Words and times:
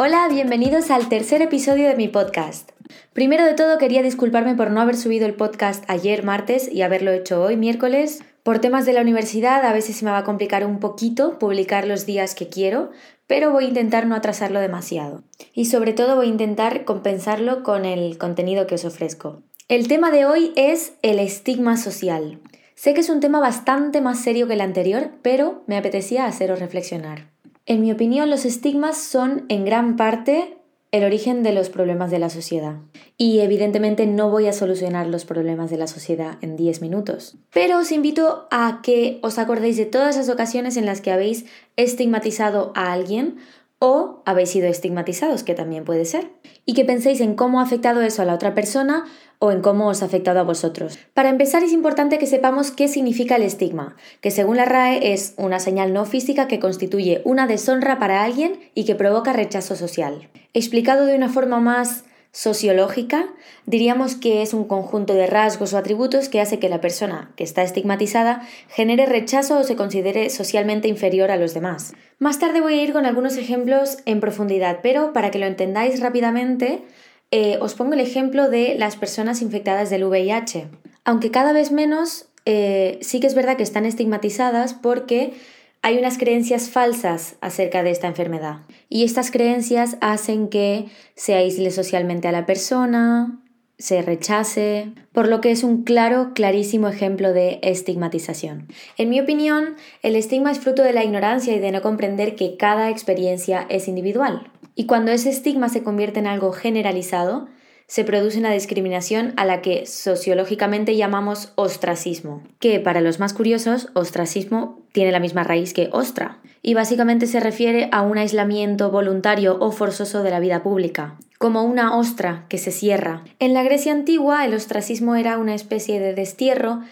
Hola, 0.00 0.28
bienvenidos 0.30 0.92
al 0.92 1.08
tercer 1.08 1.42
episodio 1.42 1.88
de 1.88 1.96
mi 1.96 2.06
podcast. 2.06 2.70
Primero 3.12 3.44
de 3.44 3.54
todo 3.54 3.78
quería 3.78 4.00
disculparme 4.00 4.54
por 4.54 4.70
no 4.70 4.80
haber 4.80 4.96
subido 4.96 5.26
el 5.26 5.34
podcast 5.34 5.82
ayer 5.88 6.22
martes 6.22 6.70
y 6.70 6.82
haberlo 6.82 7.10
hecho 7.10 7.42
hoy 7.42 7.56
miércoles. 7.56 8.22
Por 8.44 8.60
temas 8.60 8.86
de 8.86 8.92
la 8.92 9.00
universidad 9.00 9.64
a 9.64 9.72
veces 9.72 9.96
se 9.96 10.04
me 10.04 10.12
va 10.12 10.18
a 10.18 10.24
complicar 10.24 10.64
un 10.64 10.78
poquito 10.78 11.40
publicar 11.40 11.84
los 11.84 12.06
días 12.06 12.36
que 12.36 12.48
quiero, 12.48 12.92
pero 13.26 13.50
voy 13.50 13.64
a 13.64 13.68
intentar 13.68 14.06
no 14.06 14.14
atrasarlo 14.14 14.60
demasiado. 14.60 15.24
Y 15.52 15.64
sobre 15.64 15.92
todo 15.92 16.14
voy 16.14 16.26
a 16.26 16.30
intentar 16.30 16.84
compensarlo 16.84 17.64
con 17.64 17.84
el 17.84 18.18
contenido 18.18 18.68
que 18.68 18.76
os 18.76 18.84
ofrezco. 18.84 19.42
El 19.66 19.88
tema 19.88 20.12
de 20.12 20.26
hoy 20.26 20.52
es 20.54 20.92
el 21.02 21.18
estigma 21.18 21.76
social. 21.76 22.40
Sé 22.78 22.94
que 22.94 23.00
es 23.00 23.08
un 23.08 23.18
tema 23.18 23.40
bastante 23.40 24.00
más 24.00 24.20
serio 24.20 24.46
que 24.46 24.52
el 24.52 24.60
anterior, 24.60 25.10
pero 25.20 25.64
me 25.66 25.76
apetecía 25.76 26.26
haceros 26.26 26.60
reflexionar. 26.60 27.28
En 27.66 27.80
mi 27.80 27.90
opinión, 27.90 28.30
los 28.30 28.44
estigmas 28.44 28.98
son 28.98 29.46
en 29.48 29.64
gran 29.64 29.96
parte 29.96 30.58
el 30.92 31.02
origen 31.02 31.42
de 31.42 31.50
los 31.50 31.70
problemas 31.70 32.12
de 32.12 32.20
la 32.20 32.30
sociedad. 32.30 32.76
Y 33.16 33.40
evidentemente 33.40 34.06
no 34.06 34.30
voy 34.30 34.46
a 34.46 34.52
solucionar 34.52 35.08
los 35.08 35.24
problemas 35.24 35.70
de 35.70 35.78
la 35.78 35.88
sociedad 35.88 36.38
en 36.40 36.54
10 36.54 36.80
minutos. 36.80 37.36
Pero 37.52 37.78
os 37.78 37.90
invito 37.90 38.46
a 38.52 38.78
que 38.80 39.18
os 39.22 39.40
acordéis 39.40 39.76
de 39.76 39.84
todas 39.84 40.16
las 40.16 40.28
ocasiones 40.28 40.76
en 40.76 40.86
las 40.86 41.00
que 41.00 41.10
habéis 41.10 41.46
estigmatizado 41.74 42.70
a 42.76 42.92
alguien 42.92 43.38
o 43.78 44.22
habéis 44.26 44.50
sido 44.50 44.66
estigmatizados, 44.66 45.44
que 45.44 45.54
también 45.54 45.84
puede 45.84 46.04
ser, 46.04 46.30
y 46.66 46.74
que 46.74 46.84
penséis 46.84 47.20
en 47.20 47.34
cómo 47.34 47.60
ha 47.60 47.62
afectado 47.62 48.02
eso 48.02 48.22
a 48.22 48.24
la 48.24 48.34
otra 48.34 48.54
persona 48.54 49.04
o 49.38 49.52
en 49.52 49.60
cómo 49.60 49.86
os 49.86 50.02
ha 50.02 50.06
afectado 50.06 50.40
a 50.40 50.44
vosotros. 50.44 50.98
Para 51.14 51.28
empezar 51.28 51.62
es 51.62 51.72
importante 51.72 52.18
que 52.18 52.26
sepamos 52.26 52.72
qué 52.72 52.88
significa 52.88 53.36
el 53.36 53.42
estigma, 53.42 53.96
que 54.20 54.32
según 54.32 54.56
la 54.56 54.64
RAE 54.64 55.12
es 55.12 55.34
una 55.36 55.60
señal 55.60 55.92
no 55.92 56.04
física 56.06 56.48
que 56.48 56.58
constituye 56.58 57.22
una 57.24 57.46
deshonra 57.46 57.98
para 58.00 58.24
alguien 58.24 58.58
y 58.74 58.84
que 58.84 58.96
provoca 58.96 59.32
rechazo 59.32 59.76
social. 59.76 60.28
Explicado 60.54 61.06
de 61.06 61.14
una 61.14 61.28
forma 61.28 61.60
más 61.60 62.04
sociológica, 62.38 63.26
diríamos 63.66 64.14
que 64.14 64.42
es 64.42 64.54
un 64.54 64.62
conjunto 64.62 65.14
de 65.14 65.26
rasgos 65.26 65.72
o 65.72 65.76
atributos 65.76 66.28
que 66.28 66.40
hace 66.40 66.60
que 66.60 66.68
la 66.68 66.80
persona 66.80 67.32
que 67.34 67.42
está 67.42 67.64
estigmatizada 67.64 68.46
genere 68.68 69.06
rechazo 69.06 69.58
o 69.58 69.64
se 69.64 69.74
considere 69.74 70.30
socialmente 70.30 70.86
inferior 70.86 71.32
a 71.32 71.36
los 71.36 71.52
demás. 71.52 71.94
Más 72.20 72.38
tarde 72.38 72.60
voy 72.60 72.74
a 72.74 72.82
ir 72.84 72.92
con 72.92 73.06
algunos 73.06 73.36
ejemplos 73.38 73.96
en 74.04 74.20
profundidad, 74.20 74.78
pero 74.84 75.12
para 75.12 75.32
que 75.32 75.40
lo 75.40 75.46
entendáis 75.46 75.98
rápidamente, 75.98 76.84
eh, 77.32 77.58
os 77.60 77.74
pongo 77.74 77.94
el 77.94 78.00
ejemplo 78.00 78.48
de 78.48 78.76
las 78.78 78.94
personas 78.94 79.42
infectadas 79.42 79.90
del 79.90 80.04
VIH. 80.04 80.68
Aunque 81.04 81.32
cada 81.32 81.52
vez 81.52 81.72
menos, 81.72 82.28
eh, 82.44 83.00
sí 83.02 83.18
que 83.18 83.26
es 83.26 83.34
verdad 83.34 83.56
que 83.56 83.64
están 83.64 83.84
estigmatizadas 83.84 84.74
porque 84.74 85.32
hay 85.82 85.98
unas 85.98 86.18
creencias 86.18 86.70
falsas 86.70 87.36
acerca 87.40 87.82
de 87.82 87.90
esta 87.90 88.06
enfermedad. 88.06 88.60
Y 88.88 89.04
estas 89.04 89.30
creencias 89.30 89.96
hacen 90.00 90.48
que 90.48 90.86
se 91.14 91.34
aísle 91.34 91.70
socialmente 91.70 92.28
a 92.28 92.32
la 92.32 92.46
persona, 92.46 93.40
se 93.78 94.02
rechace, 94.02 94.92
por 95.12 95.28
lo 95.28 95.40
que 95.40 95.52
es 95.52 95.62
un 95.62 95.84
claro, 95.84 96.32
clarísimo 96.34 96.88
ejemplo 96.88 97.32
de 97.32 97.60
estigmatización. 97.62 98.66
En 98.96 99.08
mi 99.08 99.20
opinión, 99.20 99.76
el 100.02 100.16
estigma 100.16 100.50
es 100.50 100.58
fruto 100.58 100.82
de 100.82 100.92
la 100.92 101.04
ignorancia 101.04 101.54
y 101.54 101.60
de 101.60 101.70
no 101.70 101.80
comprender 101.80 102.34
que 102.34 102.56
cada 102.56 102.90
experiencia 102.90 103.66
es 103.68 103.86
individual. 103.86 104.50
Y 104.74 104.86
cuando 104.86 105.12
ese 105.12 105.30
estigma 105.30 105.68
se 105.68 105.84
convierte 105.84 106.18
en 106.18 106.26
algo 106.26 106.50
generalizado, 106.52 107.48
se 107.88 108.04
produce 108.04 108.38
una 108.38 108.52
discriminación 108.52 109.32
a 109.38 109.46
la 109.46 109.62
que 109.62 109.86
sociológicamente 109.86 110.94
llamamos 110.94 111.52
ostracismo, 111.56 112.42
que 112.60 112.80
para 112.80 113.00
los 113.00 113.18
más 113.18 113.32
curiosos, 113.32 113.88
ostracismo 113.94 114.78
tiene 114.92 115.10
la 115.10 115.20
misma 115.20 115.42
raíz 115.42 115.72
que 115.72 115.88
ostra, 115.90 116.38
y 116.60 116.74
básicamente 116.74 117.26
se 117.26 117.40
refiere 117.40 117.88
a 117.90 118.02
un 118.02 118.18
aislamiento 118.18 118.90
voluntario 118.90 119.56
o 119.58 119.72
forzoso 119.72 120.22
de 120.22 120.30
la 120.30 120.38
vida 120.38 120.62
pública, 120.62 121.16
como 121.38 121.64
una 121.64 121.96
ostra 121.96 122.44
que 122.50 122.58
se 122.58 122.72
cierra. 122.72 123.24
En 123.38 123.54
la 123.54 123.62
Grecia 123.62 123.92
antigua, 123.92 124.44
el 124.44 124.52
ostracismo 124.52 125.16
era 125.16 125.38
una 125.38 125.54
especie 125.54 125.98
de 125.98 126.12
destierro 126.12 126.82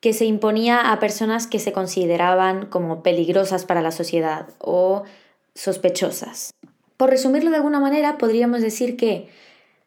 que 0.00 0.12
se 0.12 0.26
imponía 0.26 0.92
a 0.92 1.00
personas 1.00 1.46
que 1.46 1.58
se 1.58 1.72
consideraban 1.72 2.66
como 2.66 3.02
peligrosas 3.02 3.64
para 3.64 3.80
la 3.80 3.92
sociedad 3.92 4.48
o 4.58 5.04
sospechosas. 5.54 6.52
Por 6.98 7.08
resumirlo 7.08 7.48
de 7.48 7.56
alguna 7.56 7.80
manera, 7.80 8.18
podríamos 8.18 8.60
decir 8.60 8.98
que 8.98 9.28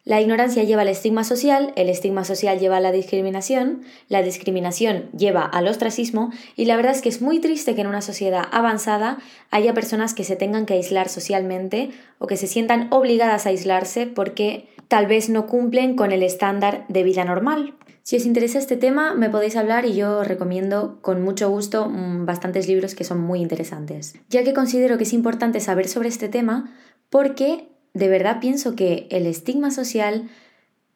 la 0.07 0.22
ignorancia 0.22 0.63
lleva 0.63 0.84
al 0.84 0.88
estigma 0.88 1.25
social, 1.25 1.73
el 1.75 1.90
estigma 1.90 2.23
social 2.23 2.59
lleva 2.59 2.78
a 2.78 2.79
la 2.79 2.94
discriminación, 2.94 3.81
la 4.07 4.22
discriminación 4.22 5.12
lleva 5.12 5.44
al 5.44 5.68
ostracismo 5.68 6.31
y 6.56 6.63
la 6.63 6.78
verdad 6.78 6.94
es 6.94 7.01
que 7.01 7.09
es 7.09 7.22
muy 7.22 7.40
triste 7.40 7.75
que 7.75 7.81
en 7.81 7.88
una 7.88 8.01
sociedad 8.01 8.45
avanzada 8.53 9.18
haya 9.51 9.73
personas 9.73 10.13
que 10.13 10.23
se 10.23 10.38
tengan 10.38 10.66
que 10.66 10.75
aislar 10.75 11.09
socialmente 11.09 11.90
o 12.19 12.28
que 12.28 12.38
se 12.38 12.47
sientan 12.47 12.88
obligadas 12.90 13.45
a 13.45 13.50
aislarse 13.50 14.07
porque 14.07 14.69
tal 14.88 15.07
vez 15.07 15.28
no 15.28 15.45
cumplen 15.45 15.97
con 15.97 16.13
el 16.13 16.24
estándar 16.24 16.85
de 16.88 17.03
vida 17.03 17.25
normal. 17.25 17.74
Si 18.03 18.16
os 18.16 18.25
interesa 18.25 18.59
este 18.59 18.78
tema, 18.78 19.13
me 19.13 19.29
podéis 19.29 19.57
hablar 19.57 19.85
y 19.85 19.94
yo 19.94 20.19
os 20.19 20.28
recomiendo 20.29 21.00
con 21.01 21.22
mucho 21.22 21.50
gusto 21.50 21.89
mm, 21.89 22.25
bastantes 22.25 22.69
libros 22.69 22.95
que 22.95 23.03
son 23.03 23.19
muy 23.19 23.41
interesantes, 23.41 24.16
ya 24.29 24.45
que 24.45 24.53
considero 24.53 24.97
que 24.97 25.03
es 25.03 25.12
importante 25.12 25.59
saber 25.59 25.89
sobre 25.89 26.07
este 26.07 26.29
tema 26.29 26.74
porque 27.09 27.68
de 27.97 28.08
verdad 28.08 28.40
pienso 28.40 28.75
que 28.75 29.08
el 29.09 29.25
estigma 29.25 29.72
social 29.72 30.30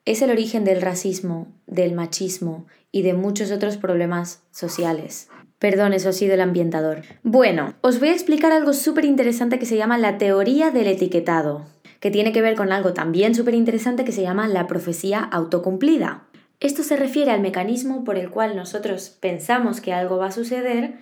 es 0.06 0.22
el 0.22 0.30
origen 0.30 0.64
del 0.64 0.82
racismo, 0.82 1.48
del 1.68 1.94
machismo 1.94 2.66
y 2.92 3.02
de 3.02 3.14
muchos 3.14 3.52
otros 3.52 3.78
problemas 3.78 4.44
sociales. 4.52 5.30
Perdón, 5.60 5.94
eso 5.94 6.10
ha 6.10 6.14
sido 6.14 6.34
el 6.34 6.42
ambientador. 6.42 7.02
Bueno, 7.24 7.76
os 7.82 8.00
voy 8.00 8.10
a 8.10 8.14
explicar 8.14 8.52
algo 8.52 8.74
súper 8.74 9.06
interesante 9.06 9.60
que 9.60 9.66
se 9.66 9.78
llama 9.78 9.98
la 9.98 10.18
teoría 10.18 10.72
del 10.72 10.88
etiquetado, 10.88 11.66
que 12.00 12.12
tiene 12.12 12.32
que 12.32 12.42
ver 12.42 12.56
con 12.56 12.72
algo 12.72 12.94
también 12.94 13.36
súper 13.36 13.54
interesante 13.54 14.04
que 14.04 14.12
se 14.12 14.24
llama 14.24 14.48
la 14.48 14.68
profecía 14.68 15.20
autocumplida. 15.20 16.24
Esto 16.60 16.84
se 16.84 16.96
refiere 16.96 17.32
al 17.32 17.42
mecanismo 17.42 18.04
por 18.04 18.18
el 18.18 18.30
cual 18.30 18.56
nosotros 18.56 19.10
pensamos 19.20 19.82
que 19.82 19.94
algo 19.94 20.18
va 20.18 20.28
a 20.28 20.32
suceder, 20.32 21.00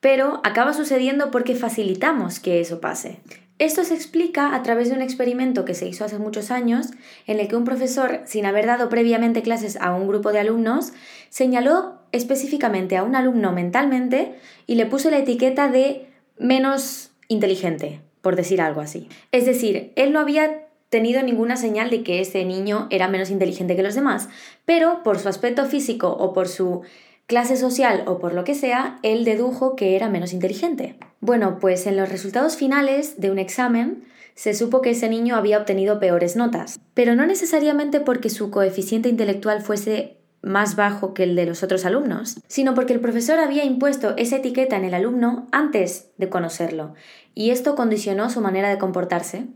pero 0.00 0.40
acaba 0.44 0.72
sucediendo 0.74 1.30
porque 1.30 1.54
facilitamos 1.54 2.40
que 2.40 2.60
eso 2.60 2.80
pase. 2.80 3.20
Esto 3.58 3.84
se 3.84 3.94
explica 3.94 4.54
a 4.54 4.62
través 4.64 4.88
de 4.88 4.96
un 4.96 5.02
experimento 5.02 5.64
que 5.64 5.74
se 5.74 5.86
hizo 5.86 6.04
hace 6.04 6.18
muchos 6.18 6.50
años, 6.50 6.88
en 7.26 7.38
el 7.38 7.46
que 7.46 7.54
un 7.54 7.64
profesor, 7.64 8.22
sin 8.24 8.46
haber 8.46 8.66
dado 8.66 8.88
previamente 8.88 9.42
clases 9.42 9.76
a 9.80 9.94
un 9.94 10.08
grupo 10.08 10.32
de 10.32 10.40
alumnos, 10.40 10.92
señaló 11.28 12.00
específicamente 12.10 12.96
a 12.96 13.04
un 13.04 13.14
alumno 13.14 13.52
mentalmente 13.52 14.34
y 14.66 14.74
le 14.74 14.86
puso 14.86 15.08
la 15.10 15.18
etiqueta 15.18 15.68
de 15.68 16.06
menos 16.36 17.12
inteligente, 17.28 18.00
por 18.22 18.34
decir 18.34 18.60
algo 18.60 18.80
así. 18.80 19.08
Es 19.30 19.46
decir, 19.46 19.92
él 19.94 20.12
no 20.12 20.18
había 20.18 20.64
tenido 20.88 21.22
ninguna 21.22 21.56
señal 21.56 21.90
de 21.90 22.02
que 22.02 22.20
ese 22.20 22.44
niño 22.44 22.88
era 22.90 23.08
menos 23.08 23.30
inteligente 23.30 23.76
que 23.76 23.82
los 23.82 23.94
demás, 23.94 24.28
pero 24.64 25.02
por 25.04 25.18
su 25.18 25.28
aspecto 25.28 25.64
físico 25.66 26.08
o 26.08 26.32
por 26.32 26.48
su 26.48 26.82
clase 27.26 27.56
social 27.56 28.04
o 28.06 28.18
por 28.18 28.34
lo 28.34 28.44
que 28.44 28.54
sea, 28.54 28.98
él 29.02 29.24
dedujo 29.24 29.76
que 29.76 29.96
era 29.96 30.08
menos 30.08 30.32
inteligente. 30.32 30.96
Bueno, 31.20 31.58
pues 31.58 31.86
en 31.86 31.96
los 31.96 32.08
resultados 32.08 32.56
finales 32.56 33.20
de 33.20 33.30
un 33.30 33.38
examen 33.38 34.04
se 34.34 34.52
supo 34.52 34.82
que 34.82 34.90
ese 34.90 35.08
niño 35.08 35.36
había 35.36 35.58
obtenido 35.58 36.00
peores 36.00 36.36
notas, 36.36 36.80
pero 36.92 37.14
no 37.14 37.24
necesariamente 37.24 38.00
porque 38.00 38.30
su 38.30 38.50
coeficiente 38.50 39.08
intelectual 39.08 39.62
fuese 39.62 40.18
más 40.42 40.76
bajo 40.76 41.14
que 41.14 41.22
el 41.22 41.36
de 41.36 41.46
los 41.46 41.62
otros 41.62 41.86
alumnos, 41.86 42.40
sino 42.48 42.74
porque 42.74 42.92
el 42.92 43.00
profesor 43.00 43.38
había 43.38 43.64
impuesto 43.64 44.14
esa 44.18 44.36
etiqueta 44.36 44.76
en 44.76 44.84
el 44.84 44.92
alumno 44.92 45.46
antes 45.52 46.10
de 46.18 46.28
conocerlo, 46.28 46.94
y 47.34 47.50
esto 47.50 47.74
condicionó 47.74 48.28
su 48.28 48.40
manera 48.40 48.68
de 48.68 48.78
comportarse. 48.78 49.46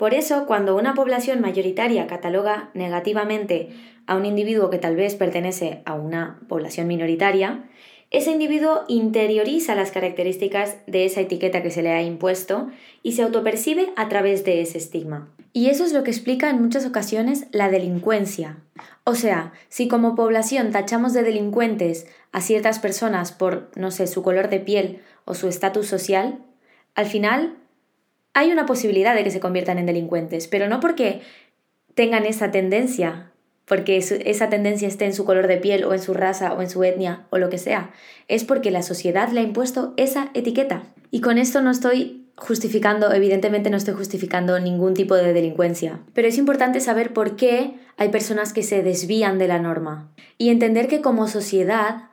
Por 0.00 0.14
eso, 0.14 0.46
cuando 0.46 0.78
una 0.78 0.94
población 0.94 1.42
mayoritaria 1.42 2.06
cataloga 2.06 2.70
negativamente 2.72 3.68
a 4.06 4.16
un 4.16 4.24
individuo 4.24 4.70
que 4.70 4.78
tal 4.78 4.96
vez 4.96 5.14
pertenece 5.14 5.82
a 5.84 5.92
una 5.92 6.40
población 6.48 6.86
minoritaria, 6.86 7.68
ese 8.10 8.30
individuo 8.30 8.84
interioriza 8.88 9.74
las 9.74 9.90
características 9.90 10.78
de 10.86 11.04
esa 11.04 11.20
etiqueta 11.20 11.62
que 11.62 11.70
se 11.70 11.82
le 11.82 11.92
ha 11.92 12.00
impuesto 12.00 12.70
y 13.02 13.12
se 13.12 13.20
autopercibe 13.20 13.92
a 13.94 14.08
través 14.08 14.42
de 14.46 14.62
ese 14.62 14.78
estigma. 14.78 15.28
Y 15.52 15.68
eso 15.68 15.84
es 15.84 15.92
lo 15.92 16.02
que 16.02 16.12
explica 16.12 16.48
en 16.48 16.62
muchas 16.62 16.86
ocasiones 16.86 17.48
la 17.52 17.68
delincuencia. 17.68 18.56
O 19.04 19.14
sea, 19.14 19.52
si 19.68 19.86
como 19.86 20.14
población 20.14 20.70
tachamos 20.70 21.12
de 21.12 21.24
delincuentes 21.24 22.06
a 22.32 22.40
ciertas 22.40 22.78
personas 22.78 23.32
por, 23.32 23.70
no 23.76 23.90
sé, 23.90 24.06
su 24.06 24.22
color 24.22 24.48
de 24.48 24.60
piel 24.60 25.02
o 25.26 25.34
su 25.34 25.46
estatus 25.46 25.88
social, 25.88 26.38
al 26.94 27.04
final 27.04 27.59
hay 28.34 28.52
una 28.52 28.66
posibilidad 28.66 29.14
de 29.14 29.24
que 29.24 29.30
se 29.30 29.40
conviertan 29.40 29.78
en 29.78 29.86
delincuentes, 29.86 30.48
pero 30.48 30.68
no 30.68 30.80
porque 30.80 31.20
tengan 31.94 32.26
esa 32.26 32.50
tendencia, 32.50 33.32
porque 33.64 33.96
esa 33.96 34.48
tendencia 34.48 34.88
esté 34.88 35.04
en 35.04 35.14
su 35.14 35.24
color 35.24 35.46
de 35.46 35.56
piel 35.56 35.84
o 35.84 35.92
en 35.92 36.00
su 36.00 36.14
raza 36.14 36.52
o 36.54 36.62
en 36.62 36.70
su 36.70 36.82
etnia 36.84 37.26
o 37.30 37.38
lo 37.38 37.50
que 37.50 37.58
sea, 37.58 37.90
es 38.28 38.44
porque 38.44 38.70
la 38.70 38.82
sociedad 38.82 39.30
le 39.30 39.40
ha 39.40 39.44
impuesto 39.44 39.94
esa 39.96 40.30
etiqueta. 40.34 40.82
Y 41.10 41.20
con 41.20 41.38
esto 41.38 41.60
no 41.60 41.70
estoy 41.70 42.20
justificando, 42.36 43.12
evidentemente 43.12 43.68
no 43.68 43.76
estoy 43.76 43.94
justificando 43.94 44.58
ningún 44.58 44.94
tipo 44.94 45.14
de 45.14 45.32
delincuencia, 45.32 46.00
pero 46.14 46.26
es 46.26 46.38
importante 46.38 46.80
saber 46.80 47.12
por 47.12 47.36
qué 47.36 47.74
hay 47.96 48.08
personas 48.08 48.52
que 48.52 48.62
se 48.62 48.82
desvían 48.82 49.38
de 49.38 49.46
la 49.46 49.58
norma 49.58 50.10
y 50.38 50.48
entender 50.48 50.88
que 50.88 51.02
como 51.02 51.28
sociedad 51.28 52.08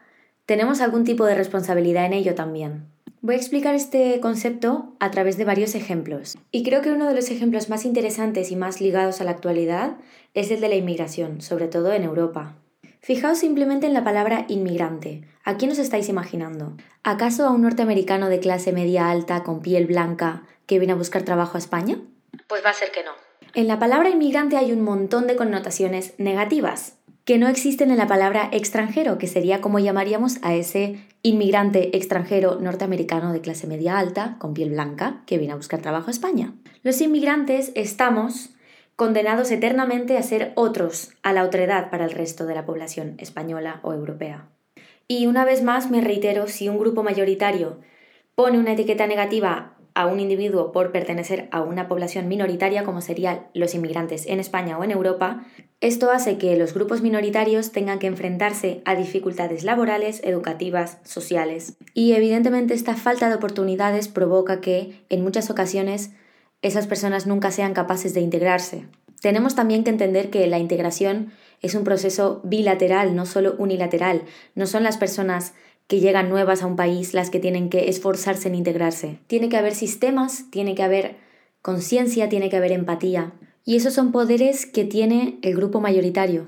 tenemos 0.46 0.82
algún 0.82 1.06
tipo 1.06 1.26
de 1.26 1.36
responsabilidad 1.36 2.06
en 2.06 2.14
ello 2.14 2.36
también. 2.36 2.88
Voy 3.22 3.34
a 3.34 3.38
explicar 3.40 3.74
este 3.74 4.20
concepto 4.20 4.94
a 5.00 5.10
través 5.10 5.38
de 5.38 5.46
varios 5.46 5.74
ejemplos. 5.74 6.38
Y 6.52 6.64
creo 6.64 6.84
que 6.84 6.92
uno 6.92 7.08
de 7.08 7.16
los 7.16 7.32
ejemplos 7.32 7.68
más 7.68 7.84
interesantes 7.84 8.52
y 8.52 8.56
más 8.56 8.80
ligados 8.80 9.22
a 9.22 9.24
la 9.24 9.32
actualidad 9.32 9.98
es 10.36 10.52
el 10.52 10.62
de 10.62 10.70
la 10.70 10.76
inmigración, 10.76 11.42
sobre 11.42 11.68
todo 11.68 11.92
en 11.94 12.04
Europa. 12.04 12.56
Fijaos 13.02 13.40
simplemente 13.40 13.88
en 13.88 13.94
la 13.94 14.04
palabra 14.04 14.46
inmigrante. 14.50 15.24
¿A 15.44 15.58
quién 15.58 15.72
os 15.72 15.80
estáis 15.80 16.10
imaginando? 16.10 16.78
¿Acaso 17.04 17.46
a 17.46 17.52
un 17.52 17.64
norteamericano 17.64 18.30
de 18.30 18.40
clase 18.40 18.72
media 18.72 19.10
alta 19.10 19.44
con 19.44 19.62
piel 19.62 19.88
blanca 19.88 20.44
que 20.68 20.78
viene 20.78 20.94
a 20.94 20.98
buscar 20.98 21.24
trabajo 21.24 21.58
a 21.58 21.60
España? 21.60 22.00
Pues 22.48 22.64
va 22.64 22.70
a 22.70 22.74
ser 22.74 22.92
que 22.92 23.04
no. 23.04 23.12
En 23.56 23.68
la 23.68 23.80
palabra 23.80 24.10
inmigrante 24.10 24.58
hay 24.58 24.72
un 24.72 24.82
montón 24.82 25.26
de 25.26 25.36
connotaciones 25.36 26.14
negativas 26.20 26.98
que 27.28 27.38
no 27.38 27.50
existen 27.50 27.92
en 27.92 27.98
la 27.98 28.08
palabra 28.08 28.48
extranjero, 28.54 29.18
que 29.18 29.28
sería 29.28 29.60
como 29.60 29.80
llamaríamos 29.80 30.38
a 30.44 30.56
ese 30.56 30.96
inmigrante 31.24 31.98
extranjero 31.98 32.58
norteamericano 32.62 33.34
de 33.34 33.42
clase 33.42 33.68
media 33.68 33.98
alta, 33.98 34.38
con 34.40 34.54
piel 34.54 34.70
blanca, 34.70 35.24
que 35.26 35.38
viene 35.38 35.52
a 35.52 35.58
buscar 35.58 35.82
trabajo 35.82 36.08
a 36.08 36.12
España. 36.12 36.54
Los 36.84 37.02
inmigrantes 37.02 37.74
estamos 37.76 38.52
condenados 38.96 39.52
eternamente 39.52 40.18
a 40.18 40.24
ser 40.24 40.54
otros, 40.56 41.12
a 41.22 41.34
la 41.34 41.44
otredad 41.44 41.90
para 41.90 42.06
el 42.06 42.12
resto 42.12 42.46
de 42.46 42.56
la 42.56 42.66
población 42.66 43.16
española 43.18 43.82
o 43.84 43.92
europea. 43.92 44.48
Y 45.10 45.26
una 45.28 45.44
vez 45.44 45.64
más 45.64 45.92
me 45.92 46.00
reitero, 46.00 46.48
si 46.48 46.70
un 46.70 46.80
grupo 46.80 47.04
mayoritario 47.04 47.82
pone 48.36 48.58
una 48.58 48.72
etiqueta 48.72 49.06
negativa 49.06 49.74
a 49.96 50.06
un 50.06 50.20
individuo 50.20 50.72
por 50.72 50.92
pertenecer 50.92 51.50
a 51.52 51.62
una 51.62 51.88
población 51.88 52.28
minoritaria 52.28 52.84
como 52.84 53.02
serían 53.02 53.48
los 53.56 53.74
inmigrantes 53.74 54.28
en 54.28 54.40
España 54.40 54.78
o 54.78 54.84
en 54.84 54.92
Europa, 54.92 55.44
esto 55.80 56.10
hace 56.10 56.40
que 56.40 56.58
los 56.58 56.74
grupos 56.74 57.02
minoritarios 57.02 57.72
tengan 57.72 58.00
que 58.00 58.08
enfrentarse 58.08 58.82
a 58.86 58.96
dificultades 58.96 59.64
laborales, 59.64 60.22
educativas, 60.24 60.98
sociales. 61.04 61.78
Y 61.94 62.14
evidentemente 62.14 62.74
esta 62.74 62.96
falta 62.96 63.30
de 63.30 63.36
oportunidades 63.36 64.08
provoca 64.08 64.60
que, 64.60 65.04
en 65.10 65.22
muchas 65.22 65.52
ocasiones, 65.52 66.12
esas 66.64 66.88
personas 66.88 67.28
nunca 67.28 67.52
sean 67.52 67.74
capaces 67.74 68.16
de 68.16 68.22
integrarse. 68.22 68.88
Tenemos 69.22 69.54
también 69.54 69.84
que 69.84 69.92
entender 69.92 70.32
que 70.32 70.48
la 70.48 70.58
integración 70.58 71.32
es 71.62 71.76
un 71.76 71.84
proceso 71.84 72.42
bilateral, 72.44 73.16
no 73.16 73.28
solo 73.28 73.56
unilateral. 73.60 74.24
No 74.56 74.66
son 74.66 74.82
las 74.84 74.98
personas 74.98 75.54
que 75.88 76.00
llegan 76.00 76.30
nuevas 76.30 76.64
a 76.64 76.68
un 76.68 76.76
país 76.76 77.14
las 77.14 77.30
que 77.30 77.40
tienen 77.40 77.70
que 77.70 77.90
esforzarse 77.90 78.48
en 78.48 78.56
integrarse. 78.56 79.20
Tiene 79.28 79.48
que 79.50 79.58
haber 79.58 79.76
sistemas, 79.76 80.50
tiene 80.50 80.74
que 80.74 80.84
haber 80.84 81.18
conciencia, 81.62 82.30
tiene 82.30 82.50
que 82.50 82.58
haber 82.58 82.72
empatía. 82.72 83.34
Y 83.68 83.76
esos 83.76 83.94
son 83.94 84.14
poderes 84.14 84.66
que 84.66 84.86
tiene 84.86 85.40
el 85.42 85.54
grupo 85.54 85.82
mayoritario. 85.82 86.46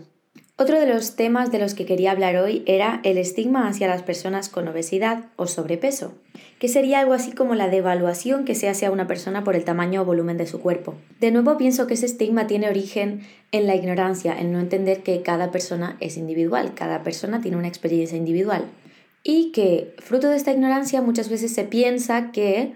Otro 0.55 0.79
de 0.79 0.87
los 0.87 1.17
temas 1.17 1.51
de 1.51 1.59
los 1.59 1.73
que 1.73 1.85
quería 1.85 2.11
hablar 2.11 2.37
hoy 2.37 2.63
era 2.65 3.01
el 3.03 3.17
estigma 3.17 3.67
hacia 3.67 3.89
las 3.89 4.03
personas 4.03 4.47
con 4.47 4.69
obesidad 4.69 5.25
o 5.35 5.45
sobrepeso, 5.45 6.13
que 6.59 6.69
sería 6.69 7.01
algo 7.01 7.11
así 7.11 7.33
como 7.33 7.55
la 7.55 7.67
devaluación 7.67 8.45
que 8.45 8.55
se 8.55 8.69
hace 8.69 8.85
a 8.85 8.91
una 8.91 9.05
persona 9.05 9.43
por 9.43 9.57
el 9.57 9.65
tamaño 9.65 10.03
o 10.03 10.05
volumen 10.05 10.37
de 10.37 10.47
su 10.47 10.61
cuerpo. 10.61 10.95
De 11.19 11.31
nuevo 11.31 11.57
pienso 11.57 11.87
que 11.87 11.95
ese 11.95 12.05
estigma 12.05 12.47
tiene 12.47 12.69
origen 12.69 13.27
en 13.51 13.67
la 13.67 13.75
ignorancia, 13.75 14.39
en 14.39 14.53
no 14.53 14.61
entender 14.61 15.03
que 15.03 15.21
cada 15.21 15.51
persona 15.51 15.97
es 15.99 16.15
individual, 16.15 16.73
cada 16.73 17.03
persona 17.03 17.41
tiene 17.41 17.57
una 17.57 17.67
experiencia 17.67 18.17
individual 18.17 18.63
y 19.25 19.51
que 19.51 19.93
fruto 19.97 20.29
de 20.29 20.37
esta 20.37 20.53
ignorancia 20.53 21.01
muchas 21.01 21.27
veces 21.27 21.53
se 21.53 21.65
piensa 21.65 22.31
que 22.31 22.75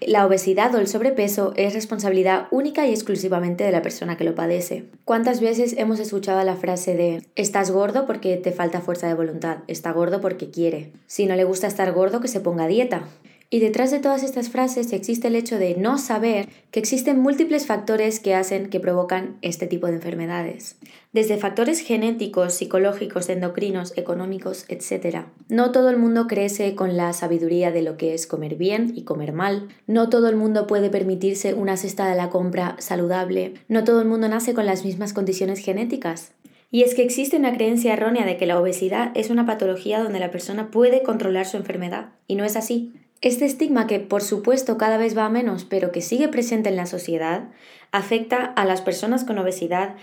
la 0.00 0.26
obesidad 0.26 0.74
o 0.74 0.78
el 0.78 0.86
sobrepeso 0.86 1.52
es 1.56 1.74
responsabilidad 1.74 2.46
única 2.50 2.86
y 2.86 2.90
exclusivamente 2.90 3.64
de 3.64 3.72
la 3.72 3.82
persona 3.82 4.16
que 4.16 4.24
lo 4.24 4.34
padece. 4.34 4.84
¿Cuántas 5.04 5.40
veces 5.40 5.74
hemos 5.76 5.98
escuchado 6.00 6.42
la 6.44 6.56
frase 6.56 6.94
de 6.94 7.24
estás 7.34 7.70
gordo 7.70 8.06
porque 8.06 8.36
te 8.36 8.52
falta 8.52 8.80
fuerza 8.80 9.08
de 9.08 9.14
voluntad, 9.14 9.58
está 9.66 9.92
gordo 9.92 10.20
porque 10.20 10.50
quiere? 10.50 10.92
Si 11.06 11.26
no 11.26 11.34
le 11.34 11.44
gusta 11.44 11.66
estar 11.66 11.92
gordo, 11.92 12.20
que 12.20 12.28
se 12.28 12.40
ponga 12.40 12.66
dieta. 12.66 13.08
Y 13.50 13.60
detrás 13.60 13.90
de 13.90 13.98
todas 13.98 14.22
estas 14.22 14.50
frases 14.50 14.92
existe 14.92 15.28
el 15.28 15.34
hecho 15.34 15.58
de 15.58 15.74
no 15.74 15.96
saber 15.96 16.50
que 16.70 16.80
existen 16.80 17.18
múltiples 17.18 17.66
factores 17.66 18.20
que 18.20 18.34
hacen 18.34 18.68
que 18.68 18.78
provocan 18.78 19.38
este 19.40 19.66
tipo 19.66 19.86
de 19.86 19.94
enfermedades. 19.94 20.76
Desde 21.14 21.38
factores 21.38 21.80
genéticos, 21.80 22.52
psicológicos, 22.52 23.30
endocrinos, 23.30 23.96
económicos, 23.96 24.66
etc. 24.68 25.24
No 25.48 25.72
todo 25.72 25.88
el 25.88 25.96
mundo 25.96 26.26
crece 26.26 26.74
con 26.74 26.98
la 26.98 27.14
sabiduría 27.14 27.70
de 27.70 27.80
lo 27.80 27.96
que 27.96 28.12
es 28.12 28.26
comer 28.26 28.56
bien 28.56 28.92
y 28.94 29.04
comer 29.04 29.32
mal. 29.32 29.68
No 29.86 30.10
todo 30.10 30.28
el 30.28 30.36
mundo 30.36 30.66
puede 30.66 30.90
permitirse 30.90 31.54
una 31.54 31.78
cesta 31.78 32.06
de 32.06 32.16
la 32.16 32.28
compra 32.28 32.76
saludable. 32.80 33.54
No 33.66 33.82
todo 33.82 34.02
el 34.02 34.08
mundo 34.08 34.28
nace 34.28 34.52
con 34.52 34.66
las 34.66 34.84
mismas 34.84 35.14
condiciones 35.14 35.60
genéticas. 35.60 36.32
Y 36.70 36.82
es 36.82 36.94
que 36.94 37.02
existe 37.02 37.38
una 37.38 37.54
creencia 37.54 37.94
errónea 37.94 38.26
de 38.26 38.36
que 38.36 38.44
la 38.44 38.60
obesidad 38.60 39.10
es 39.14 39.30
una 39.30 39.46
patología 39.46 40.02
donde 40.02 40.20
la 40.20 40.30
persona 40.30 40.70
puede 40.70 41.02
controlar 41.02 41.46
su 41.46 41.56
enfermedad. 41.56 42.10
Y 42.26 42.34
no 42.34 42.44
es 42.44 42.56
así. 42.56 42.92
Este 43.20 43.46
estigma 43.46 43.88
que 43.88 43.98
por 43.98 44.22
supuesto 44.22 44.78
cada 44.78 44.96
vez 44.96 45.16
va 45.16 45.24
a 45.24 45.30
menos, 45.30 45.64
pero 45.64 45.90
que 45.90 46.02
sigue 46.02 46.28
presente 46.28 46.68
en 46.68 46.76
la 46.76 46.86
sociedad, 46.86 47.48
afecta 47.90 48.44
a 48.44 48.64
las 48.64 48.80
personas 48.80 49.24
con 49.24 49.38
obesidad 49.38 49.96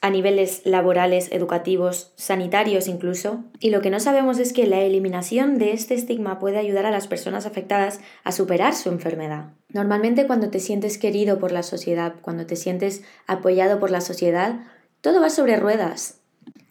a 0.00 0.10
niveles 0.10 0.60
laborales, 0.66 1.32
educativos, 1.32 2.12
sanitarios 2.16 2.88
incluso, 2.88 3.42
y 3.58 3.70
lo 3.70 3.80
que 3.80 3.88
no 3.88 3.98
sabemos 4.00 4.38
es 4.38 4.52
que 4.52 4.66
la 4.66 4.82
eliminación 4.82 5.56
de 5.56 5.72
este 5.72 5.94
estigma 5.94 6.38
puede 6.38 6.58
ayudar 6.58 6.84
a 6.84 6.90
las 6.90 7.08
personas 7.08 7.46
afectadas 7.46 8.00
a 8.22 8.30
superar 8.30 8.74
su 8.74 8.90
enfermedad. 8.90 9.54
Normalmente 9.70 10.26
cuando 10.26 10.50
te 10.50 10.60
sientes 10.60 10.98
querido 10.98 11.38
por 11.38 11.52
la 11.52 11.62
sociedad, 11.62 12.16
cuando 12.20 12.44
te 12.44 12.54
sientes 12.54 13.02
apoyado 13.26 13.80
por 13.80 13.90
la 13.90 14.02
sociedad, 14.02 14.60
todo 15.00 15.22
va 15.22 15.30
sobre 15.30 15.56
ruedas. 15.56 16.20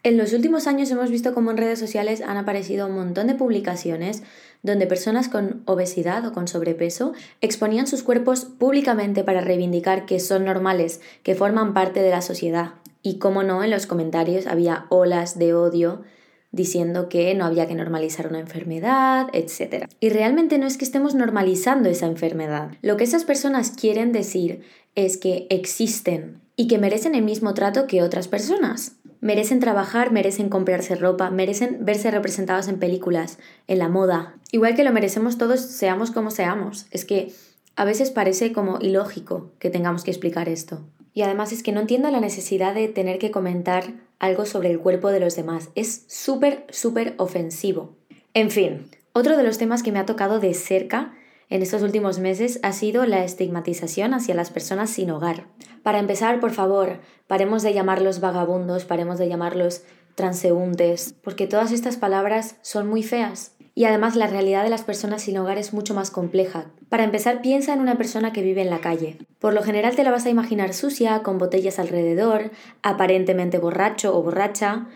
En 0.04 0.16
los 0.16 0.32
últimos 0.32 0.66
años 0.66 0.90
hemos 0.90 1.10
visto 1.10 1.34
cómo 1.34 1.50
en 1.50 1.56
redes 1.56 1.78
sociales 1.78 2.20
han 2.20 2.36
aparecido 2.36 2.86
un 2.86 2.94
montón 2.94 3.26
de 3.26 3.34
publicaciones 3.34 4.22
donde 4.64 4.88
personas 4.88 5.28
con 5.28 5.62
obesidad 5.66 6.26
o 6.26 6.32
con 6.32 6.48
sobrepeso 6.48 7.12
exponían 7.40 7.86
sus 7.86 8.02
cuerpos 8.02 8.46
públicamente 8.46 9.22
para 9.22 9.42
reivindicar 9.42 10.06
que 10.06 10.18
son 10.18 10.44
normales, 10.44 11.00
que 11.22 11.36
forman 11.36 11.74
parte 11.74 12.00
de 12.00 12.10
la 12.10 12.22
sociedad. 12.22 12.72
Y 13.02 13.18
como 13.18 13.42
no, 13.42 13.62
en 13.62 13.70
los 13.70 13.86
comentarios 13.86 14.46
había 14.46 14.86
olas 14.88 15.38
de 15.38 15.54
odio 15.54 16.02
diciendo 16.50 17.08
que 17.08 17.34
no 17.34 17.44
había 17.44 17.68
que 17.68 17.74
normalizar 17.74 18.26
una 18.26 18.40
enfermedad, 18.40 19.26
etc. 19.32 19.86
Y 20.00 20.08
realmente 20.08 20.56
no 20.56 20.66
es 20.66 20.78
que 20.78 20.84
estemos 20.84 21.14
normalizando 21.14 21.88
esa 21.90 22.06
enfermedad. 22.06 22.70
Lo 22.80 22.96
que 22.96 23.04
esas 23.04 23.24
personas 23.24 23.70
quieren 23.70 24.12
decir 24.12 24.62
es 24.94 25.18
que 25.18 25.46
existen 25.50 26.40
y 26.56 26.68
que 26.68 26.78
merecen 26.78 27.14
el 27.14 27.22
mismo 27.22 27.52
trato 27.52 27.86
que 27.86 28.02
otras 28.02 28.28
personas 28.28 28.96
merecen 29.24 29.58
trabajar, 29.58 30.12
merecen 30.12 30.50
comprarse 30.50 30.96
ropa, 30.96 31.30
merecen 31.30 31.78
verse 31.80 32.10
representados 32.10 32.68
en 32.68 32.78
películas, 32.78 33.38
en 33.68 33.78
la 33.78 33.88
moda. 33.88 34.34
Igual 34.54 34.76
que 34.76 34.84
lo 34.84 34.92
merecemos 34.92 35.36
todos, 35.36 35.58
seamos 35.58 36.12
como 36.12 36.30
seamos. 36.30 36.86
Es 36.92 37.04
que 37.04 37.32
a 37.74 37.84
veces 37.84 38.12
parece 38.12 38.52
como 38.52 38.78
ilógico 38.80 39.50
que 39.58 39.68
tengamos 39.68 40.04
que 40.04 40.12
explicar 40.12 40.48
esto. 40.48 40.84
Y 41.12 41.22
además 41.22 41.50
es 41.50 41.64
que 41.64 41.72
no 41.72 41.80
entiendo 41.80 42.08
la 42.12 42.20
necesidad 42.20 42.72
de 42.72 42.86
tener 42.86 43.18
que 43.18 43.32
comentar 43.32 43.94
algo 44.20 44.46
sobre 44.46 44.70
el 44.70 44.78
cuerpo 44.78 45.10
de 45.10 45.18
los 45.18 45.34
demás. 45.34 45.70
Es 45.74 46.04
súper, 46.06 46.66
súper 46.70 47.14
ofensivo. 47.18 47.96
En 48.32 48.52
fin, 48.52 48.88
otro 49.12 49.36
de 49.36 49.42
los 49.42 49.58
temas 49.58 49.82
que 49.82 49.90
me 49.90 49.98
ha 49.98 50.06
tocado 50.06 50.38
de 50.38 50.54
cerca 50.54 51.16
en 51.50 51.60
estos 51.60 51.82
últimos 51.82 52.20
meses 52.20 52.60
ha 52.62 52.72
sido 52.72 53.06
la 53.06 53.24
estigmatización 53.24 54.14
hacia 54.14 54.36
las 54.36 54.50
personas 54.50 54.88
sin 54.88 55.10
hogar. 55.10 55.48
Para 55.82 55.98
empezar, 55.98 56.38
por 56.38 56.52
favor, 56.52 57.00
paremos 57.26 57.64
de 57.64 57.74
llamarlos 57.74 58.20
vagabundos, 58.20 58.84
paremos 58.84 59.18
de 59.18 59.28
llamarlos 59.28 59.82
transeúntes, 60.14 61.14
porque 61.22 61.46
todas 61.46 61.72
estas 61.72 61.96
palabras 61.96 62.56
son 62.62 62.88
muy 62.88 63.02
feas. 63.02 63.54
Y 63.76 63.86
además 63.86 64.14
la 64.14 64.28
realidad 64.28 64.62
de 64.62 64.70
las 64.70 64.84
personas 64.84 65.22
sin 65.22 65.36
hogar 65.36 65.58
es 65.58 65.72
mucho 65.72 65.94
más 65.94 66.10
compleja. 66.12 66.66
Para 66.88 67.02
empezar, 67.02 67.42
piensa 67.42 67.74
en 67.74 67.80
una 67.80 67.96
persona 67.96 68.32
que 68.32 68.42
vive 68.42 68.62
en 68.62 68.70
la 68.70 68.80
calle. 68.80 69.18
Por 69.40 69.52
lo 69.52 69.62
general 69.64 69.96
te 69.96 70.04
la 70.04 70.12
vas 70.12 70.26
a 70.26 70.30
imaginar 70.30 70.74
sucia, 70.74 71.24
con 71.24 71.38
botellas 71.38 71.80
alrededor, 71.80 72.52
aparentemente 72.82 73.58
borracho 73.58 74.16
o 74.16 74.22
borracha, 74.22 74.86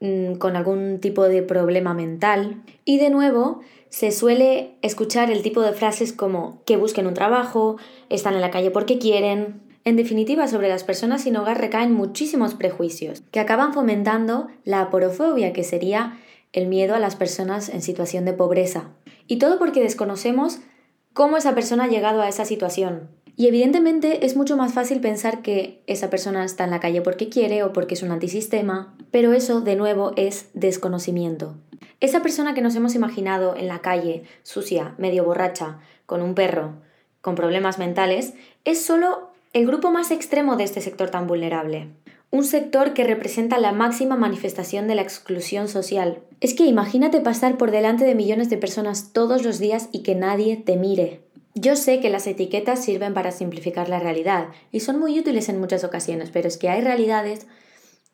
mm, 0.00 0.34
con 0.34 0.54
algún 0.56 1.00
tipo 1.00 1.28
de 1.28 1.42
problema 1.42 1.94
mental. 1.94 2.62
Y 2.84 2.98
de 2.98 3.08
nuevo, 3.08 3.62
se 3.88 4.12
suele 4.12 4.76
escuchar 4.82 5.30
el 5.30 5.42
tipo 5.42 5.62
de 5.62 5.72
frases 5.72 6.12
como 6.12 6.62
que 6.66 6.76
busquen 6.76 7.06
un 7.06 7.14
trabajo, 7.14 7.76
están 8.10 8.34
en 8.34 8.42
la 8.42 8.50
calle 8.50 8.70
porque 8.70 8.98
quieren, 8.98 9.62
en 9.84 9.96
definitiva, 9.96 10.46
sobre 10.46 10.68
las 10.68 10.84
personas 10.84 11.22
sin 11.22 11.36
hogar 11.36 11.58
recaen 11.58 11.94
muchísimos 11.94 12.54
prejuicios, 12.54 13.22
que 13.30 13.40
acaban 13.40 13.72
fomentando 13.72 14.48
la 14.64 14.82
aporofobia, 14.82 15.52
que 15.52 15.64
sería 15.64 16.18
el 16.52 16.66
miedo 16.66 16.94
a 16.94 16.98
las 16.98 17.16
personas 17.16 17.68
en 17.68 17.80
situación 17.80 18.24
de 18.24 18.32
pobreza. 18.32 18.90
Y 19.26 19.38
todo 19.38 19.58
porque 19.58 19.80
desconocemos 19.80 20.58
cómo 21.12 21.36
esa 21.36 21.54
persona 21.54 21.84
ha 21.84 21.88
llegado 21.88 22.20
a 22.20 22.28
esa 22.28 22.44
situación. 22.44 23.08
Y 23.36 23.46
evidentemente 23.46 24.26
es 24.26 24.36
mucho 24.36 24.56
más 24.56 24.74
fácil 24.74 25.00
pensar 25.00 25.40
que 25.40 25.82
esa 25.86 26.10
persona 26.10 26.44
está 26.44 26.64
en 26.64 26.70
la 26.70 26.80
calle 26.80 27.00
porque 27.00 27.30
quiere 27.30 27.62
o 27.62 27.72
porque 27.72 27.94
es 27.94 28.02
un 28.02 28.10
antisistema, 28.10 28.94
pero 29.10 29.32
eso 29.32 29.62
de 29.62 29.76
nuevo 29.76 30.12
es 30.16 30.50
desconocimiento. 30.52 31.56
Esa 32.00 32.20
persona 32.20 32.52
que 32.52 32.60
nos 32.60 32.74
hemos 32.76 32.94
imaginado 32.94 33.56
en 33.56 33.68
la 33.68 33.78
calle, 33.78 34.24
sucia, 34.42 34.94
medio 34.98 35.24
borracha, 35.24 35.78
con 36.04 36.20
un 36.20 36.34
perro, 36.34 36.74
con 37.22 37.34
problemas 37.34 37.78
mentales, 37.78 38.34
es 38.64 38.84
solo 38.84 39.29
el 39.52 39.66
grupo 39.66 39.90
más 39.90 40.12
extremo 40.12 40.56
de 40.56 40.62
este 40.62 40.80
sector 40.80 41.10
tan 41.10 41.26
vulnerable. 41.26 41.88
un 42.32 42.44
sector 42.44 42.94
que 42.94 43.02
representa 43.02 43.58
la 43.58 43.72
máxima 43.72 44.14
manifestación 44.14 44.86
de 44.86 44.94
la 44.94 45.02
exclusión 45.02 45.66
social. 45.66 46.20
Es 46.40 46.54
que 46.54 46.64
imagínate 46.64 47.20
pasar 47.20 47.58
por 47.58 47.72
delante 47.72 48.04
de 48.04 48.14
millones 48.14 48.48
de 48.48 48.56
personas 48.56 49.12
todos 49.12 49.42
los 49.44 49.58
días 49.58 49.88
y 49.90 50.04
que 50.04 50.14
nadie 50.14 50.56
te 50.56 50.76
mire. 50.76 51.22
Yo 51.56 51.74
sé 51.74 51.98
que 51.98 52.08
las 52.08 52.28
etiquetas 52.28 52.84
sirven 52.84 53.14
para 53.14 53.32
simplificar 53.32 53.88
la 53.88 53.98
realidad 53.98 54.46
y 54.70 54.78
son 54.78 55.00
muy 55.00 55.18
útiles 55.18 55.48
en 55.48 55.58
muchas 55.58 55.82
ocasiones, 55.82 56.30
pero 56.30 56.46
es 56.46 56.56
que 56.56 56.68
hay 56.68 56.82
realidades 56.82 57.48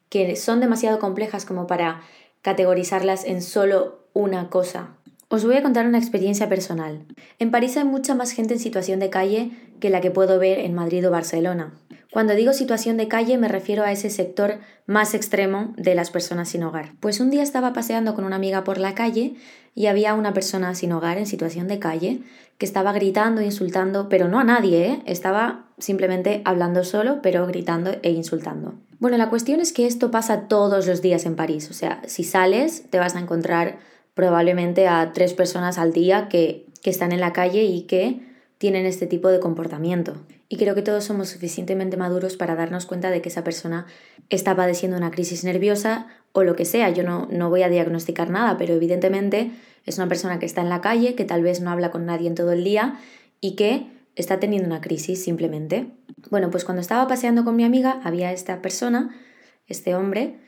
que 0.09 0.35
son 0.37 0.61
demasiado 0.61 0.99
complejas 0.99 1.45
como 1.45 1.67
para 1.67 2.01
categorizarlas 2.41 3.27
en 3.27 3.43
solo 3.43 3.99
una 4.15 4.49
cosa. 4.49 4.97
Os 5.29 5.45
voy 5.45 5.57
a 5.57 5.63
contar 5.63 5.87
una 5.87 5.99
experiencia 5.99 6.49
personal. 6.49 7.05
En 7.41 7.51
París 7.51 7.77
hay 7.77 7.83
mucha 7.83 8.15
más 8.15 8.31
gente 8.31 8.55
en 8.55 8.61
situación 8.61 9.01
de 9.01 9.11
calle 9.11 9.51
que 9.81 9.91
la 9.91 10.01
que 10.01 10.13
puedo 10.13 10.39
ver 10.39 10.61
en 10.61 10.73
Madrid 10.73 11.07
o 11.07 11.11
Barcelona. 11.11 11.75
Cuando 12.13 12.35
digo 12.35 12.53
situación 12.53 12.97
de 12.97 13.09
calle 13.09 13.37
me 13.37 13.49
refiero 13.49 13.83
a 13.83 13.91
ese 13.91 14.09
sector 14.09 14.61
más 14.87 15.15
extremo 15.15 15.75
de 15.77 15.97
las 15.97 16.11
personas 16.11 16.51
sin 16.51 16.63
hogar. 16.63 16.93
Pues 17.01 17.19
un 17.19 17.31
día 17.31 17.43
estaba 17.43 17.73
paseando 17.73 18.15
con 18.15 18.25
una 18.25 18.37
amiga 18.37 18.63
por 18.63 18.79
la 18.79 18.95
calle 18.95 19.35
y 19.75 19.87
había 19.87 20.15
una 20.15 20.33
persona 20.33 20.77
sin 20.77 20.93
hogar 20.93 21.19
en 21.19 21.27
situación 21.27 21.67
de 21.67 21.81
calle 21.81 22.21
que 22.57 22.65
estaba 22.65 22.93
gritando 22.93 23.41
e 23.41 23.47
insultando, 23.47 24.09
pero 24.09 24.29
no 24.29 24.39
a 24.39 24.45
nadie, 24.45 24.87
¿eh? 24.87 25.03
estaba 25.07 25.67
simplemente 25.79 26.41
hablando 26.45 26.85
solo, 26.85 27.21
pero 27.21 27.47
gritando 27.49 27.97
e 28.03 28.13
insultando. 28.13 28.75
Bueno, 29.01 29.19
la 29.19 29.29
cuestión 29.29 29.61
es 29.61 29.73
que 29.73 29.87
esto 29.87 30.11
pasa 30.13 30.43
todos 30.43 30.87
los 30.87 31.03
días 31.03 31.27
en 31.27 31.35
París, 31.35 31.69
o 31.69 31.75
sea, 31.75 32.01
si 32.07 32.23
sales 32.23 32.85
te 32.89 32.99
vas 32.99 33.17
a 33.17 33.21
encontrar 33.21 33.79
probablemente 34.17 34.89
a 34.89 35.13
tres 35.13 35.35
personas 35.35 35.77
al 35.77 35.93
día 35.93 36.29
que, 36.29 36.65
que 36.83 36.89
están 36.89 37.13
en 37.13 37.21
la 37.21 37.35
calle 37.35 37.65
y 37.65 37.83
que 37.83 38.23
tienen 38.57 38.87
este 38.87 39.07
tipo 39.07 39.29
de 39.29 39.41
comportamiento. 39.41 40.15
Y 40.49 40.57
creo 40.57 40.75
que 40.75 40.81
todos 40.81 41.05
somos 41.05 41.29
suficientemente 41.29 41.99
maduros 41.99 42.39
para 42.39 42.55
darnos 42.55 42.87
cuenta 42.87 43.11
de 43.11 43.21
que 43.21 43.29
esa 43.29 43.45
persona 43.45 43.87
está 44.31 44.57
padeciendo 44.57 44.97
una 44.97 45.11
crisis 45.11 45.45
nerviosa 45.45 46.07
o 46.33 46.45
lo 46.45 46.57
que 46.57 46.65
sea. 46.65 46.89
Yo 46.89 47.03
no, 47.03 47.29
no 47.31 47.51
voy 47.51 47.63
a 47.63 47.69
diagnosticar 47.69 48.31
nada, 48.31 48.57
pero 48.57 48.73
evidentemente 48.73 49.51
es 49.85 49.99
una 49.99 50.09
persona 50.09 50.39
que 50.39 50.47
está 50.47 50.63
en 50.63 50.71
la 50.71 50.81
calle, 50.81 51.15
que 51.15 51.27
tal 51.27 51.43
vez 51.43 51.61
no 51.61 51.71
habla 51.71 51.91
con 51.91 52.07
nadie 52.07 52.29
en 52.29 52.35
todo 52.35 52.53
el 52.53 52.65
día 52.65 52.99
y 53.43 53.55
que 53.55 53.87
está 54.15 54.41
teniendo 54.41 54.67
una 54.67 54.81
crisis 54.81 55.23
simplemente. 55.23 55.89
Bueno, 56.31 56.51
pues 56.51 56.65
cuando 56.65 56.81
estaba 56.81 57.07
paseando 57.07 57.45
con 57.45 57.55
mi 57.55 57.65
amiga 57.65 58.01
había 58.03 58.33
esta 58.33 58.63
persona, 58.63 59.15
este 59.67 59.95
hombre, 59.95 60.39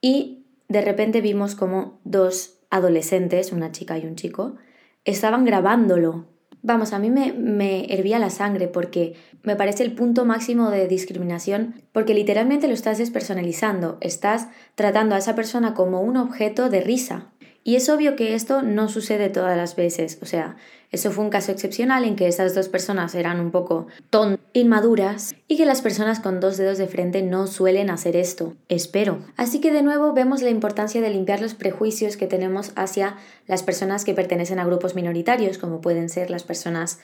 y 0.00 0.44
de 0.68 0.82
repente 0.82 1.20
vimos 1.20 1.56
como 1.56 1.98
dos 2.04 2.55
adolescentes, 2.70 3.52
una 3.52 3.72
chica 3.72 3.98
y 3.98 4.06
un 4.06 4.16
chico, 4.16 4.56
estaban 5.04 5.44
grabándolo 5.44 6.26
Vamos, 6.66 6.92
a 6.92 6.98
mí 6.98 7.10
me, 7.10 7.32
me, 7.32 7.84
hervía 7.94 8.18
la 8.18 8.28
sangre 8.28 8.66
porque 8.66 9.14
me 9.44 9.54
parece 9.54 9.84
el 9.84 9.92
punto 9.92 10.24
máximo 10.24 10.68
de 10.68 10.88
discriminación, 10.88 11.80
porque 11.92 12.12
literalmente 12.12 12.66
lo 12.66 12.74
estás 12.74 12.98
despersonalizando, 12.98 13.98
estás 14.00 14.48
tratando 14.74 15.14
a 15.14 15.18
esa 15.18 15.36
persona 15.36 15.74
como 15.74 16.00
un 16.00 16.16
objeto 16.16 16.68
de 16.68 16.80
risa. 16.80 17.30
Y 17.66 17.74
es 17.74 17.88
obvio 17.88 18.14
que 18.14 18.36
esto 18.36 18.62
no 18.62 18.88
sucede 18.88 19.28
todas 19.28 19.56
las 19.56 19.74
veces, 19.74 20.20
o 20.22 20.24
sea, 20.24 20.54
eso 20.92 21.10
fue 21.10 21.24
un 21.24 21.30
caso 21.30 21.50
excepcional 21.50 22.04
en 22.04 22.14
que 22.14 22.28
esas 22.28 22.54
dos 22.54 22.68
personas 22.68 23.16
eran 23.16 23.40
un 23.40 23.50
poco 23.50 23.88
tontas, 24.08 24.38
inmaduras, 24.52 25.34
y 25.48 25.56
que 25.56 25.66
las 25.66 25.82
personas 25.82 26.20
con 26.20 26.38
dos 26.38 26.58
dedos 26.58 26.78
de 26.78 26.86
frente 26.86 27.22
no 27.22 27.48
suelen 27.48 27.90
hacer 27.90 28.14
esto, 28.14 28.54
espero. 28.68 29.18
Así 29.36 29.60
que 29.60 29.72
de 29.72 29.82
nuevo 29.82 30.12
vemos 30.12 30.42
la 30.42 30.50
importancia 30.50 31.00
de 31.00 31.10
limpiar 31.10 31.40
los 31.40 31.54
prejuicios 31.54 32.16
que 32.16 32.28
tenemos 32.28 32.70
hacia 32.76 33.16
las 33.48 33.64
personas 33.64 34.04
que 34.04 34.14
pertenecen 34.14 34.60
a 34.60 34.64
grupos 34.64 34.94
minoritarios, 34.94 35.58
como 35.58 35.80
pueden 35.80 36.08
ser 36.08 36.30
las 36.30 36.44
personas 36.44 37.00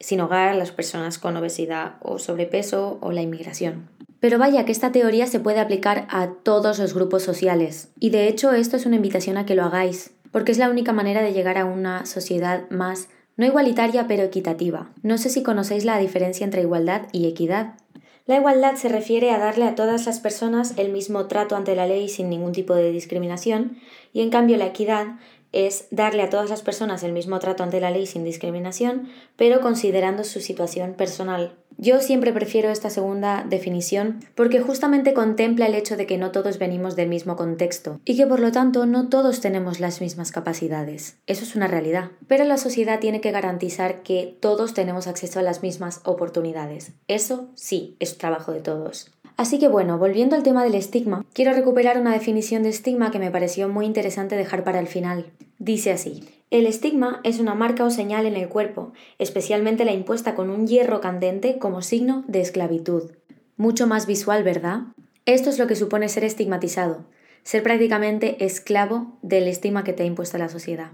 sin 0.00 0.20
hogar, 0.20 0.56
las 0.56 0.72
personas 0.72 1.20
con 1.20 1.36
obesidad 1.36 1.98
o 2.00 2.18
sobrepeso 2.18 2.98
o 3.00 3.12
la 3.12 3.22
inmigración. 3.22 3.88
Pero 4.20 4.38
vaya 4.38 4.64
que 4.64 4.72
esta 4.72 4.92
teoría 4.92 5.26
se 5.26 5.40
puede 5.40 5.60
aplicar 5.60 6.06
a 6.10 6.28
todos 6.42 6.78
los 6.78 6.94
grupos 6.94 7.22
sociales. 7.22 7.88
Y 7.98 8.10
de 8.10 8.28
hecho 8.28 8.52
esto 8.52 8.76
es 8.76 8.86
una 8.86 8.96
invitación 8.96 9.38
a 9.38 9.46
que 9.46 9.54
lo 9.54 9.64
hagáis, 9.64 10.12
porque 10.30 10.52
es 10.52 10.58
la 10.58 10.70
única 10.70 10.92
manera 10.92 11.22
de 11.22 11.32
llegar 11.32 11.58
a 11.58 11.64
una 11.64 12.06
sociedad 12.06 12.68
más, 12.70 13.08
no 13.36 13.46
igualitaria, 13.46 14.06
pero 14.06 14.22
equitativa. 14.22 14.90
No 15.02 15.16
sé 15.16 15.30
si 15.30 15.42
conocéis 15.42 15.86
la 15.86 15.98
diferencia 15.98 16.44
entre 16.44 16.60
igualdad 16.60 17.06
y 17.12 17.26
equidad. 17.26 17.74
La 18.26 18.36
igualdad 18.36 18.76
se 18.76 18.90
refiere 18.90 19.30
a 19.30 19.38
darle 19.38 19.64
a 19.64 19.74
todas 19.74 20.04
las 20.04 20.20
personas 20.20 20.74
el 20.76 20.92
mismo 20.92 21.26
trato 21.26 21.56
ante 21.56 21.74
la 21.74 21.86
ley 21.86 22.08
sin 22.08 22.28
ningún 22.28 22.52
tipo 22.52 22.74
de 22.74 22.92
discriminación, 22.92 23.78
y 24.12 24.20
en 24.20 24.30
cambio 24.30 24.58
la 24.58 24.66
equidad 24.66 25.18
es 25.52 25.88
darle 25.90 26.22
a 26.22 26.30
todas 26.30 26.50
las 26.50 26.62
personas 26.62 27.02
el 27.02 27.12
mismo 27.12 27.38
trato 27.38 27.62
ante 27.62 27.80
la 27.80 27.90
ley 27.90 28.06
sin 28.06 28.22
discriminación, 28.22 29.08
pero 29.36 29.60
considerando 29.60 30.22
su 30.22 30.40
situación 30.40 30.94
personal. 30.94 31.56
Yo 31.82 32.00
siempre 32.00 32.34
prefiero 32.34 32.68
esta 32.68 32.90
segunda 32.90 33.42
definición 33.48 34.20
porque 34.34 34.60
justamente 34.60 35.14
contempla 35.14 35.66
el 35.66 35.74
hecho 35.74 35.96
de 35.96 36.04
que 36.04 36.18
no 36.18 36.30
todos 36.30 36.58
venimos 36.58 36.94
del 36.94 37.08
mismo 37.08 37.36
contexto 37.36 37.98
y 38.04 38.18
que 38.18 38.26
por 38.26 38.38
lo 38.38 38.52
tanto 38.52 38.84
no 38.84 39.08
todos 39.08 39.40
tenemos 39.40 39.80
las 39.80 40.02
mismas 40.02 40.30
capacidades. 40.30 41.16
Eso 41.26 41.42
es 41.42 41.56
una 41.56 41.68
realidad. 41.68 42.10
Pero 42.28 42.44
la 42.44 42.58
sociedad 42.58 43.00
tiene 43.00 43.22
que 43.22 43.30
garantizar 43.30 44.02
que 44.02 44.36
todos 44.40 44.74
tenemos 44.74 45.06
acceso 45.06 45.38
a 45.38 45.42
las 45.42 45.62
mismas 45.62 46.02
oportunidades. 46.04 46.92
Eso 47.08 47.48
sí, 47.54 47.96
es 47.98 48.18
trabajo 48.18 48.52
de 48.52 48.60
todos. 48.60 49.10
Así 49.40 49.58
que 49.58 49.68
bueno, 49.68 49.96
volviendo 49.96 50.36
al 50.36 50.42
tema 50.42 50.62
del 50.62 50.74
estigma, 50.74 51.24
quiero 51.32 51.54
recuperar 51.54 51.98
una 51.98 52.12
definición 52.12 52.62
de 52.62 52.68
estigma 52.68 53.10
que 53.10 53.18
me 53.18 53.30
pareció 53.30 53.70
muy 53.70 53.86
interesante 53.86 54.36
dejar 54.36 54.64
para 54.64 54.80
el 54.80 54.86
final. 54.86 55.30
Dice 55.58 55.92
así, 55.92 56.28
el 56.50 56.66
estigma 56.66 57.22
es 57.24 57.40
una 57.40 57.54
marca 57.54 57.84
o 57.84 57.90
señal 57.90 58.26
en 58.26 58.36
el 58.36 58.50
cuerpo, 58.50 58.92
especialmente 59.18 59.86
la 59.86 59.94
impuesta 59.94 60.34
con 60.34 60.50
un 60.50 60.66
hierro 60.66 61.00
candente 61.00 61.58
como 61.58 61.80
signo 61.80 62.22
de 62.28 62.42
esclavitud. 62.42 63.12
Mucho 63.56 63.86
más 63.86 64.06
visual, 64.06 64.44
¿verdad? 64.44 64.80
Esto 65.24 65.48
es 65.48 65.58
lo 65.58 65.66
que 65.66 65.74
supone 65.74 66.10
ser 66.10 66.24
estigmatizado, 66.24 67.06
ser 67.42 67.62
prácticamente 67.62 68.44
esclavo 68.44 69.16
del 69.22 69.48
estigma 69.48 69.84
que 69.84 69.94
te 69.94 70.02
ha 70.02 70.06
impuesto 70.06 70.36
la 70.36 70.50
sociedad. 70.50 70.90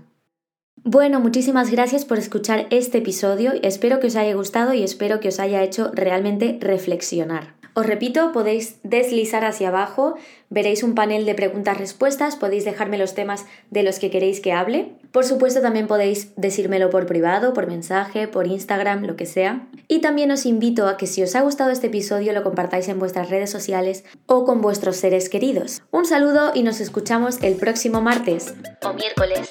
Bueno, 0.85 1.19
muchísimas 1.19 1.73
gracias 1.73 2.05
por 2.05 2.19
escuchar 2.19 2.69
este 2.71 2.99
episodio, 2.99 3.55
espero 3.65 3.99
que 3.99 4.07
os 4.07 4.15
haya 4.15 4.37
gustado 4.37 4.73
y 4.73 4.85
espero 4.85 5.19
que 5.19 5.31
os 5.31 5.41
haya 5.41 5.65
hecho 5.65 5.91
realmente 5.93 6.59
reflexionar. 6.61 7.57
Os 7.78 7.85
repito, 7.85 8.33
podéis 8.33 8.78
deslizar 8.85 9.45
hacia 9.45 9.68
abajo, 9.68 10.14
veréis 10.49 10.83
un 10.83 10.95
panel 10.95 11.26
de 11.26 11.35
preguntas-respuestas, 11.35 12.35
podéis 12.35 12.64
dejarme 12.64 12.97
los 12.97 13.12
temas 13.14 13.45
de 13.71 13.83
los 13.83 13.99
que 13.99 14.11
queréis 14.11 14.40
que 14.40 14.54
hable. 14.54 14.92
Por 15.12 15.26
supuesto, 15.26 15.61
también 15.61 15.87
podéis 15.87 16.33
decírmelo 16.37 16.88
por 16.88 17.04
privado, 17.04 17.52
por 17.52 17.66
mensaje, 17.66 18.28
por 18.28 18.47
Instagram, 18.47 19.04
lo 19.04 19.16
que 19.16 19.26
sea. 19.26 19.68
Y 19.88 20.00
también 20.00 20.30
os 20.30 20.47
invito 20.47 20.88
a 20.88 20.97
que 20.97 21.06
si 21.06 21.23
os 21.23 21.37
ha 21.37 21.42
gustado 21.42 21.71
este 21.71 21.88
episodio 21.88 22.33
lo 22.33 22.42
compartáis 22.42 22.88
en 22.88 22.99
vuestras 22.99 23.28
redes 23.28 23.50
sociales 23.50 24.06
o 24.25 24.47
con 24.47 24.62
vuestros 24.62 24.97
seres 24.97 25.28
queridos. 25.28 25.83
Un 25.90 26.06
saludo 26.06 26.52
y 26.54 26.62
nos 26.62 26.80
escuchamos 26.80 27.42
el 27.42 27.56
próximo 27.56 28.00
martes 28.00 28.54
o 28.83 28.95
miércoles. 28.95 29.50